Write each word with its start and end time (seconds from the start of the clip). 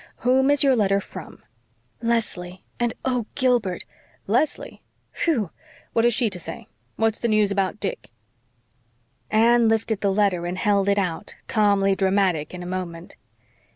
Whom 0.25 0.49
is 0.49 0.63
your 0.63 0.75
letter 0.75 0.99
from?" 0.99 1.43
"Leslie 2.01 2.65
and, 2.79 2.95
oh, 3.05 3.27
Gilbert" 3.35 3.85
"Leslie! 4.39 4.81
Whew! 5.23 5.51
What 5.93 6.05
has 6.05 6.13
she 6.15 6.27
to 6.31 6.39
say? 6.39 6.65
What's 6.95 7.19
the 7.19 7.27
news 7.27 7.51
about 7.51 7.79
Dick?" 7.79 8.09
Anne 9.29 9.69
lifted 9.69 10.01
the 10.01 10.11
letter 10.11 10.47
and 10.47 10.57
held 10.57 10.89
it 10.89 10.97
out, 10.97 11.35
calmly 11.45 11.93
dramatic 11.93 12.51
in 12.51 12.63
a 12.63 12.65
moment. 12.65 13.15